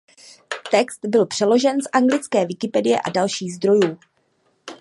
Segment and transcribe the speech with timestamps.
[0.71, 3.99] Text byl přeložen z anglické Wikipedie a dalších zdrojů.